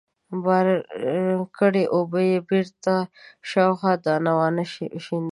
[0.45, 0.67] بار
[1.57, 2.93] کړې اوبه يې بېرته
[3.49, 4.63] شاوخوا دانه وانه
[4.95, 5.29] وشيندلې.